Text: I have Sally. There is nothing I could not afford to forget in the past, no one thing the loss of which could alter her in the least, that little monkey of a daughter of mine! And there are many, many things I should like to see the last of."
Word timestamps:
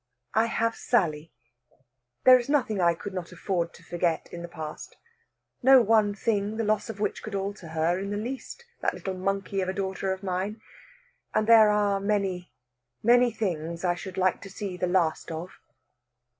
I 0.33 0.47
have 0.47 0.75
Sally. 0.75 1.31
There 2.23 2.39
is 2.39 2.49
nothing 2.49 2.81
I 2.81 2.95
could 2.95 3.13
not 3.13 3.31
afford 3.31 3.71
to 3.75 3.83
forget 3.83 4.27
in 4.31 4.41
the 4.41 4.47
past, 4.47 4.97
no 5.61 5.79
one 5.83 6.15
thing 6.15 6.57
the 6.57 6.63
loss 6.63 6.89
of 6.89 6.99
which 6.99 7.21
could 7.21 7.35
alter 7.35 7.67
her 7.67 7.99
in 7.99 8.09
the 8.09 8.17
least, 8.17 8.65
that 8.79 8.95
little 8.95 9.13
monkey 9.13 9.61
of 9.61 9.69
a 9.69 9.73
daughter 9.73 10.11
of 10.11 10.23
mine! 10.23 10.59
And 11.35 11.45
there 11.45 11.69
are 11.69 11.99
many, 11.99 12.51
many 13.03 13.29
things 13.31 13.85
I 13.85 13.93
should 13.93 14.17
like 14.17 14.41
to 14.41 14.49
see 14.49 14.75
the 14.75 14.87
last 14.87 15.29
of." 15.29 15.59